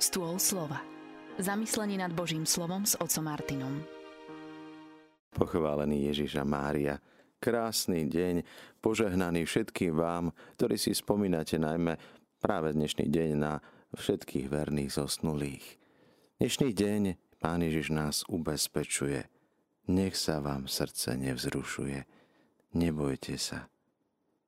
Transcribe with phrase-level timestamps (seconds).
[0.00, 0.80] Stôl slova.
[1.36, 3.84] Zamyslenie nad Božím slovom s otcom Martinom.
[5.36, 6.96] Pochválený Ježiša Mária,
[7.36, 8.40] krásny deň,
[8.80, 12.00] požehnaný všetkým vám, ktorí si spomínate najmä
[12.40, 13.60] práve dnešný deň na
[13.92, 15.76] všetkých verných zosnulých.
[16.40, 17.02] Dnešný deň
[17.36, 19.28] Pán Ježiš nás ubezpečuje.
[19.92, 22.08] Nech sa vám srdce nevzrušuje.
[22.72, 23.68] Nebojte sa.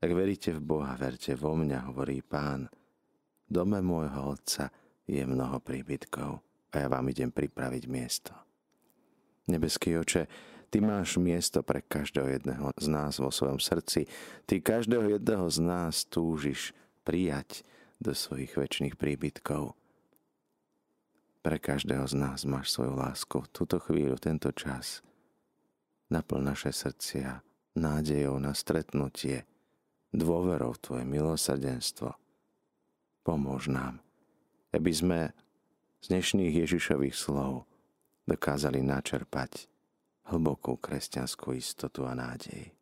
[0.01, 2.73] Ak veríte v Boha, verte vo mňa, hovorí Pán.
[3.45, 4.73] Dome môjho Otca
[5.07, 6.41] je mnoho príbytkov
[6.73, 8.33] a ja vám idem pripraviť miesto.
[9.51, 10.27] Nebeský oče,
[10.73, 14.09] Ty máš miesto pre každého jedného z nás vo svojom srdci.
[14.49, 16.73] Ty každého jedného z nás túžiš
[17.05, 17.61] prijať
[18.01, 19.77] do svojich väčšných príbytkov.
[21.45, 23.45] Pre každého z nás máš svoju lásku.
[23.53, 25.05] Túto chvíľu, tento čas.
[26.09, 27.45] Naplň naše srdcia
[27.77, 29.45] nádejou na stretnutie,
[30.13, 32.17] dôverou Tvoje milosrdenstvo.
[33.25, 34.01] Pomôž nám,
[34.73, 35.21] aby sme
[36.03, 37.69] z dnešných Ježišových slov
[38.27, 39.69] dokázali načerpať
[40.33, 42.73] hlbokú kresťanskú istotu a nádej.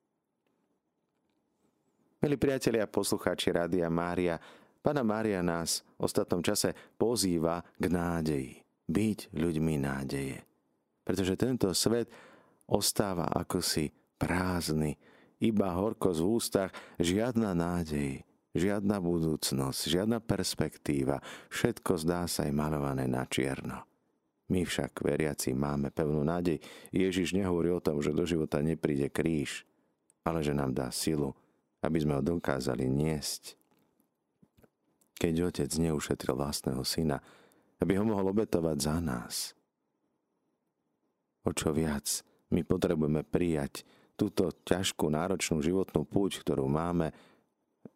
[2.20, 4.37] Milí priatelia a poslucháči Rádia Mária,
[4.81, 10.41] Pana Mária nás v ostatnom čase pozýva k nádeji, byť ľuďmi nádeje.
[11.05, 12.12] Pretože tento svet
[12.69, 13.89] ostáva ako si
[14.20, 14.97] prázdny,
[15.41, 18.20] iba horko v ústach, žiadna nádej,
[18.51, 21.23] Žiadna budúcnosť, žiadna perspektíva,
[21.55, 23.87] všetko zdá sa aj malované na čierno.
[24.51, 26.59] My však, veriaci, máme pevnú nádej.
[26.91, 29.62] Ježiš nehovorí o tom, že do života nepríde kríž,
[30.27, 31.31] ale že nám dá silu,
[31.87, 33.55] aby sme ho dokázali niesť.
[35.15, 37.23] Keď otec neušetril vlastného syna,
[37.78, 39.55] aby ho mohol obetovať za nás.
[41.47, 43.87] O čo viac my potrebujeme prijať
[44.19, 47.15] túto ťažkú, náročnú životnú púť, ktorú máme,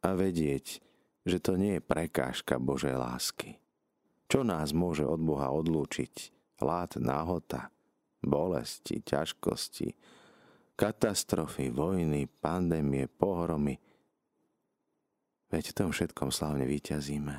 [0.05, 0.85] a vedieť,
[1.25, 3.57] že to nie je prekážka Božej lásky.
[4.29, 6.33] Čo nás môže od Boha odlúčiť?
[6.61, 7.73] Lát náhota,
[8.25, 9.93] bolesti, ťažkosti,
[10.75, 13.79] katastrofy, vojny, pandémie, pohromy.
[15.51, 17.37] Veď v tom všetkom slavne vyťazíme.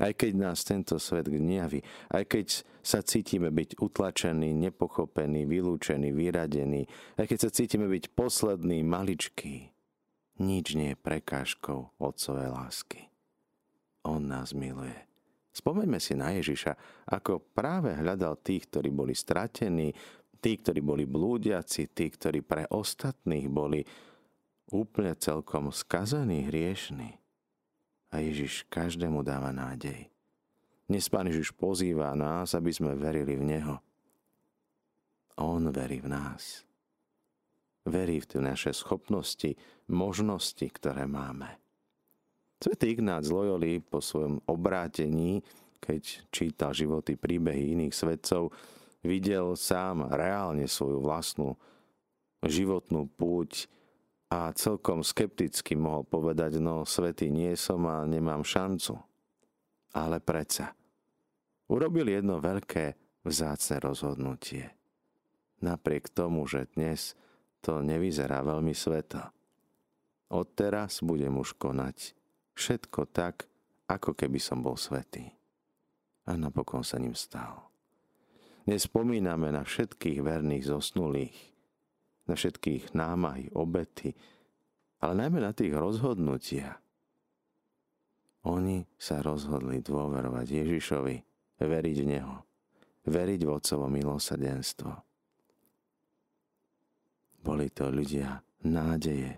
[0.00, 2.46] Aj keď nás tento svet gniaví, aj keď
[2.82, 6.88] sa cítime byť utlačení, nepochopení, vylúčení, vyradení,
[7.20, 9.70] aj keď sa cítime byť poslední, maličkí,
[10.42, 13.00] nič nie je prekážkou Otcovej lásky.
[14.02, 14.98] On nás miluje.
[15.54, 16.74] Spomeňme si na Ježiša,
[17.06, 19.94] ako práve hľadal tých, ktorí boli stratení,
[20.42, 23.86] tí, ktorí boli blúdiaci, tí, ktorí pre ostatných boli
[24.74, 27.14] úplne celkom skazení, hriešní.
[28.10, 30.08] A Ježiš každému dáva nádej.
[30.90, 33.76] Dnes Pán Ježiš pozýva nás, aby sme verili v Neho.
[35.38, 36.66] On verí v nás
[37.86, 39.58] verí v tie naše schopnosti,
[39.90, 41.58] možnosti, ktoré máme.
[42.62, 45.42] Svetý Ignác Loyoli po svojom obrátení,
[45.82, 48.54] keď čítal životy, príbehy iných svetcov,
[49.02, 51.58] videl sám reálne svoju vlastnú
[52.46, 53.66] životnú púť
[54.30, 58.96] a celkom skepticky mohol povedať, no svetý nie som a nemám šancu.
[59.92, 60.72] Ale predsa.
[61.68, 64.72] Urobil jedno veľké vzácne rozhodnutie.
[65.60, 67.12] Napriek tomu, že dnes
[67.62, 69.22] to nevyzerá veľmi sveto.
[70.34, 72.18] Odteraz budem už konať
[72.58, 73.46] všetko tak,
[73.86, 75.30] ako keby som bol svetý.
[76.26, 77.70] A napokon sa ním stal.
[78.66, 81.38] Nespomíname na všetkých verných zosnulých,
[82.30, 84.14] na všetkých námahy, obety,
[85.02, 86.78] ale najmä na tých rozhodnutia.
[88.46, 91.16] Oni sa rozhodli dôverovať Ježišovi,
[91.62, 92.36] veriť v Neho,
[93.06, 95.11] veriť v Otcovo milosrdenstvo
[97.42, 99.34] boli to ľudia nádeje.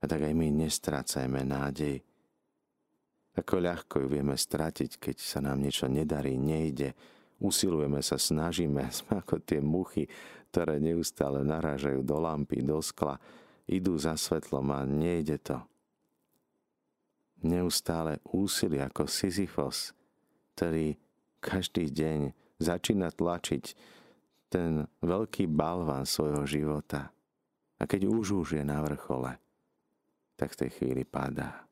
[0.00, 2.00] A tak aj my nestrácajme nádej.
[3.36, 6.92] Ako ľahko ju vieme stratiť, keď sa nám niečo nedarí, nejde,
[7.40, 10.04] usilujeme sa, snažíme, sme ako tie muchy,
[10.52, 13.16] ktoré neustále narážajú do lampy, do skla,
[13.70, 15.58] idú za svetlom a nejde to.
[17.40, 19.96] Neustále úsilie ako Sisyfos,
[20.52, 21.00] ktorý
[21.40, 23.64] každý deň začína tlačiť
[24.50, 27.14] ten veľký balván svojho života.
[27.78, 29.38] A keď už už je na vrchole,
[30.34, 31.64] tak v tej chvíli padá.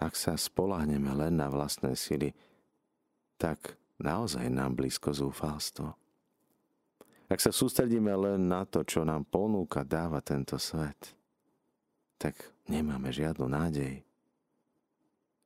[0.00, 2.34] Ak sa spolahneme len na vlastné sily,
[3.38, 5.94] tak naozaj nám blízko zúfalstvo.
[7.30, 11.14] Ak sa sústredíme len na to, čo nám ponúka, dáva tento svet,
[12.20, 12.36] tak
[12.68, 14.04] nemáme žiadnu nádej.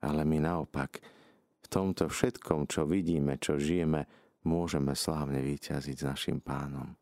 [0.03, 1.03] Ale my naopak,
[1.63, 4.07] v tomto všetkom, čo vidíme, čo žijeme,
[4.49, 6.97] môžeme slávne vyťaziť s našim pánom.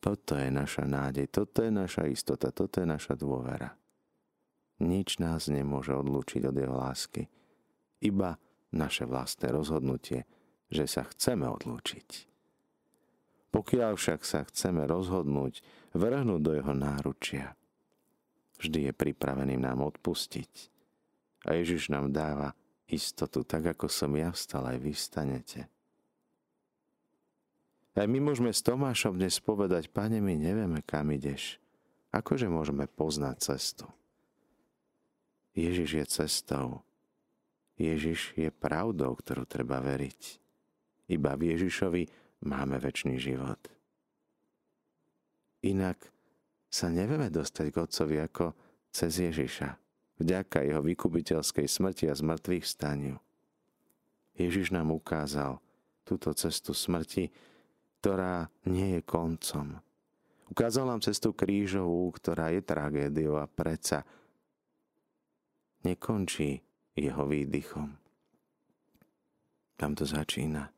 [0.00, 3.76] Toto je naša nádej, toto je naša istota, toto je naša dôvera.
[4.80, 7.28] Nič nás nemôže odlúčiť od jeho lásky.
[8.00, 8.40] iba
[8.72, 10.24] naše vlastné rozhodnutie,
[10.72, 12.30] že sa chceme odlúčiť.
[13.52, 15.60] Pokiaľ však sa chceme rozhodnúť
[15.92, 17.52] vrhnúť do jeho náručia,
[18.56, 20.52] vždy je pripravený nám odpustiť.
[21.44, 22.56] A Ježiš nám dáva
[22.88, 25.60] istotu, tak ako som ja vstal, aj vy stanete.
[27.90, 31.58] Aj my môžeme s Tomášom dnes povedať, pane, my nevieme, kam ideš.
[32.14, 33.86] Akože môžeme poznať cestu?
[35.58, 36.86] Ježiš je cestou.
[37.74, 40.38] Ježiš je pravdou, ktorú treba veriť.
[41.10, 42.02] Iba v Ježišovi
[42.46, 43.58] máme väčší život.
[45.66, 45.98] Inak
[46.70, 48.54] sa nevieme dostať k Otcovi ako
[48.94, 49.74] cez Ježiša,
[50.22, 53.18] vďaka jeho vykubiteľskej smrti a zmrtvých staniu.
[54.38, 55.58] Ježiš nám ukázal
[56.06, 57.28] túto cestu smrti,
[58.00, 59.76] ktorá nie je koncom.
[60.48, 64.02] Ukázal nám cestu krížovú, ktorá je tragédiou a preca
[65.84, 66.64] nekončí
[66.96, 67.92] jeho výdychom.
[69.76, 70.72] Tam to začína.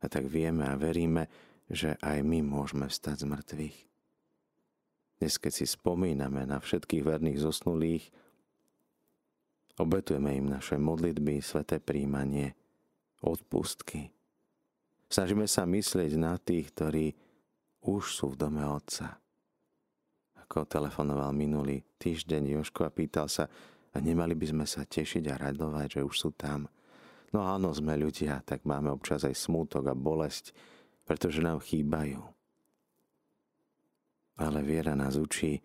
[0.00, 1.28] A tak vieme a veríme,
[1.68, 3.78] že aj my môžeme stať z mŕtvych.
[5.20, 8.04] Dnes, keď si spomíname na všetkých verných zosnulých,
[9.80, 12.52] obetujeme im naše modlitby, sveté príjmanie,
[13.24, 14.12] odpustky.
[15.08, 17.14] Snažíme sa myslieť na tých, ktorí
[17.84, 19.20] už sú v dome Otca.
[20.40, 23.48] Ako telefonoval minulý týždeň Joško a pýtal sa,
[23.94, 26.66] a nemali by sme sa tešiť a radovať, že už sú tam.
[27.30, 30.50] No áno, sme ľudia, tak máme občas aj smútok a bolesť,
[31.06, 32.22] pretože nám chýbajú.
[34.34, 35.62] Ale viera nás učí,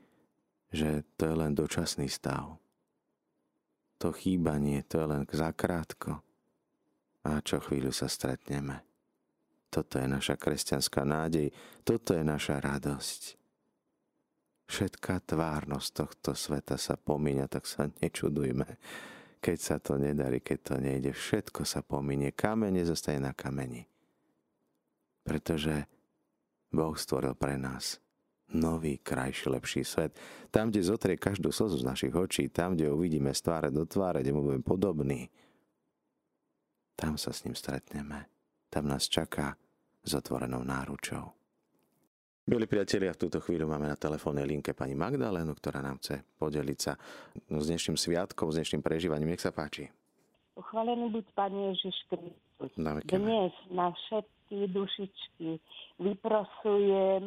[0.69, 2.61] že to je len dočasný stav.
[3.97, 6.21] To chýbanie, to je len zakrátko.
[7.25, 8.88] A čo chvíľu sa stretneme.
[9.69, 11.53] Toto je naša kresťanská nádej,
[11.85, 13.39] toto je naša radosť
[14.69, 18.77] všetká tvárnosť tohto sveta sa pomíňa, tak sa nečudujme,
[19.41, 21.11] keď sa to nedarí, keď to nejde.
[21.11, 23.89] Všetko sa pomíne, kameň nezostane na kameni.
[25.25, 25.89] Pretože
[26.69, 27.97] Boh stvoril pre nás
[28.53, 30.13] nový, krajší, lepší svet.
[30.53, 34.21] Tam, kde zotrie každú slzu z našich očí, tam, kde uvidíme z tváre do tváre,
[34.21, 35.29] kde mu budeme podobní,
[36.93, 38.38] tam sa s ním stretneme.
[38.69, 39.57] Tam nás čaká
[40.05, 41.33] s otvorenou náručou.
[42.49, 46.79] Milí priatelia, v túto chvíľu máme na telefónnej linke pani Magdalénu, ktorá nám chce podeliť
[46.81, 46.97] sa
[47.45, 49.37] s dnešným sviatkom, s dnešným prežívaním.
[49.37, 49.89] Nech sa páči.
[50.57, 52.71] Pochválený buď Pane Ježiš Kristus.
[53.05, 55.49] Dnes na všetky dušičky
[56.01, 57.25] vyprosujem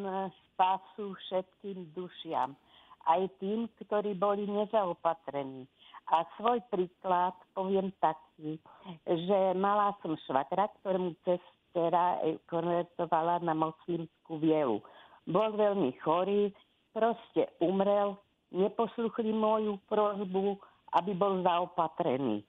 [0.52, 2.58] spásu všetkým dušiam.
[3.06, 5.66] Aj tým, ktorí boli nezaopatrení.
[6.12, 8.60] A svoj príklad poviem taký,
[9.08, 12.20] že mala som švatra, ktorému cestera
[12.52, 14.84] konvertovala na moslimskú vieru
[15.26, 16.50] bol veľmi chorý,
[16.90, 18.18] proste umrel,
[18.50, 20.58] neposluchli moju prozbu,
[20.98, 22.42] aby bol zaopatrený.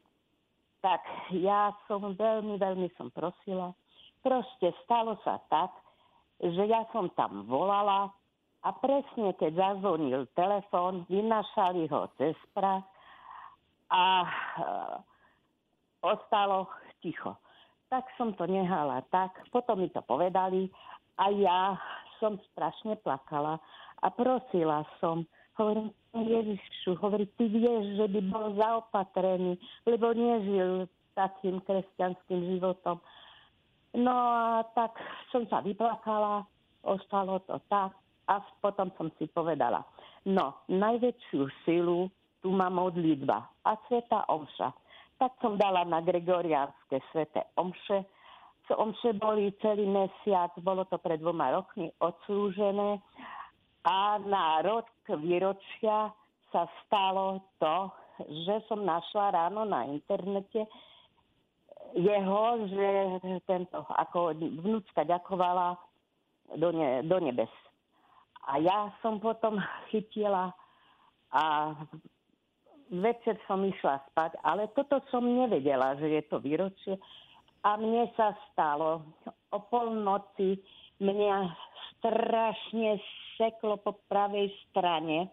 [0.84, 1.00] Tak
[1.40, 3.72] ja som veľmi, veľmi som prosila.
[4.20, 5.72] Proste stalo sa tak,
[6.44, 8.12] že ja som tam volala
[8.64, 12.84] a presne keď zazvonil telefón, vynašali ho cez prach
[13.94, 14.30] a e,
[16.02, 16.68] ostalo
[17.00, 17.38] ticho.
[17.94, 20.66] Tak som to nehala tak, potom mi to povedali
[21.22, 21.78] a ja
[22.18, 23.62] som strašne plakala
[24.02, 25.30] a prosila som.
[25.54, 29.54] Hovorím, Ježišu, hovorí, ty vieš, že by bol zaopatrený,
[29.86, 32.98] lebo nežil takým kresťanským životom.
[33.94, 34.98] No a tak
[35.30, 36.50] som sa vyplakala,
[36.82, 37.94] ostalo to tak
[38.26, 39.86] a potom som si povedala,
[40.26, 42.10] no, najväčšiu silu
[42.44, 44.76] tu má modlitba a sveta omša.
[45.16, 48.04] Tak som dala na gregoriánske svete omše,
[48.76, 53.00] omše boli celý mesiac, bolo to pred dvoma rokmi odslúžené
[53.88, 56.12] a na rok výročia
[56.52, 57.92] sa stalo to,
[58.46, 60.68] že som našla ráno na internete
[61.94, 62.90] jeho, že
[63.46, 65.78] tento, ako vnúcka ďakovala
[66.58, 67.52] do, ne, do nebes.
[68.50, 70.52] A ja som potom chytila
[71.34, 71.74] a
[72.94, 76.96] večer som išla spať, ale toto som nevedela, že je to výročie.
[77.64, 79.02] A mne sa stalo,
[79.50, 80.60] o polnoci
[81.00, 81.38] mňa
[81.98, 83.00] strašne
[83.40, 85.32] seklo po pravej strane.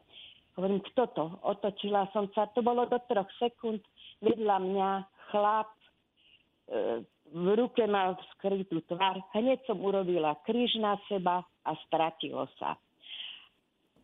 [0.55, 1.25] Hovorím, kto to?
[1.43, 2.49] Otočila som sa.
[2.55, 3.83] To bolo do troch sekúnd.
[4.23, 4.89] Vedľa mňa
[5.31, 9.23] chlap, e, v ruke mal skrytú tvár.
[9.35, 12.75] Hneď som urobila kríž na seba a stratilo sa.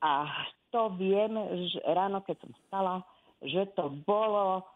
[0.02, 0.30] A
[0.70, 1.34] to viem,
[1.72, 2.94] že ráno, keď som stala,
[3.46, 4.66] že to bolo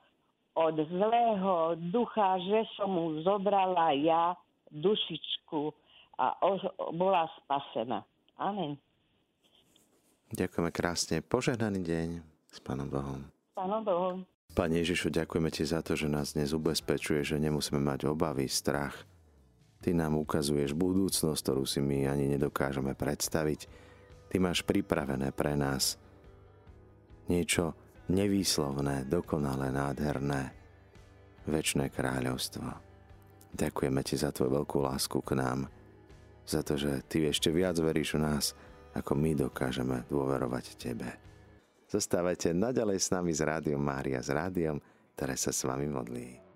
[0.55, 4.35] od zlého ducha, že som mu zobrala ja
[4.71, 5.71] dušičku
[6.19, 6.37] a
[6.95, 8.03] bola spasená.
[8.39, 8.79] Amen.
[10.31, 11.17] Ďakujeme krásne.
[11.27, 12.09] Požehnaný deň
[12.55, 13.27] s Pánom Bohom.
[13.55, 14.17] Pánom Bohom.
[14.50, 19.07] Pane Ježišu, ďakujeme Ti za to, že nás dnes ubezpečuje, že nemusíme mať obavy, strach.
[19.81, 23.71] Ty nám ukazuješ budúcnosť, ktorú si my ani nedokážeme predstaviť.
[24.31, 25.97] Ty máš pripravené pre nás
[27.31, 27.75] niečo
[28.11, 30.50] nevýslovné, dokonalé, nádherné,
[31.47, 32.67] väčšné kráľovstvo.
[33.55, 35.71] Ďakujeme Ti za Tvoju veľkú lásku k nám,
[36.47, 38.45] za to, že Ty ešte viac veríš v nás,
[38.95, 41.11] ako my dokážeme dôverovať Tebe.
[41.90, 44.79] Zostávajte naďalej s nami s Rádiom Mária, s rádiom,
[45.14, 46.50] ktoré sa s vami modlí.